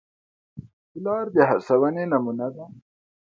پلار 0.91 1.25
د 1.35 1.37
هڅې 1.49 2.03
نمونه 2.11 2.47
ده. 2.55 2.65